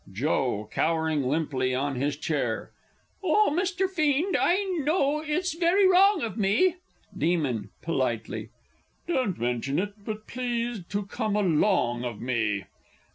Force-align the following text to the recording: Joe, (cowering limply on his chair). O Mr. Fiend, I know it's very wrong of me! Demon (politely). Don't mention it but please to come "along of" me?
Joe, 0.11 0.67
(cowering 0.71 1.21
limply 1.21 1.75
on 1.75 1.93
his 1.93 2.17
chair). 2.17 2.71
O 3.23 3.49
Mr. 3.51 3.87
Fiend, 3.87 4.35
I 4.35 4.63
know 4.83 5.19
it's 5.23 5.53
very 5.53 5.87
wrong 5.87 6.23
of 6.23 6.39
me! 6.39 6.77
Demon 7.15 7.69
(politely). 7.83 8.49
Don't 9.07 9.39
mention 9.39 9.77
it 9.77 9.93
but 10.03 10.25
please 10.25 10.83
to 10.89 11.05
come 11.05 11.35
"along 11.35 12.03
of" 12.03 12.19
me? 12.19 12.63